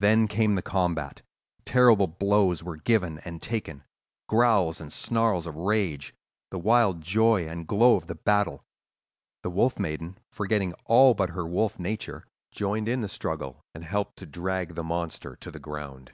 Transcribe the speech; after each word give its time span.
Then 0.00 0.28
came 0.28 0.54
the 0.54 0.62
combat: 0.62 1.20
terrible 1.66 2.06
blows 2.06 2.62
were 2.64 2.78
given 2.78 3.18
and 3.18 3.42
taken, 3.42 3.84
growls 4.26 4.80
and 4.80 4.90
snarls 4.90 5.46
of 5.46 5.56
rage, 5.56 6.14
the 6.50 6.58
wild 6.58 7.02
joy 7.02 7.46
and 7.46 7.66
glow 7.68 7.96
of 7.96 8.06
the 8.06 8.14
battle. 8.14 8.64
The 9.42 9.50
Wolf 9.50 9.78
Maiden, 9.78 10.16
forgetting 10.32 10.72
all 10.86 11.12
but 11.12 11.28
her 11.28 11.46
wolf 11.46 11.78
nature, 11.78 12.24
joined 12.50 12.88
in 12.88 13.02
the 13.02 13.10
struggle, 13.10 13.62
and 13.74 13.84
helped 13.84 14.16
to 14.20 14.26
drag 14.26 14.74
the 14.74 14.82
monster 14.82 15.36
to 15.36 15.50
the 15.50 15.60
ground. 15.60 16.12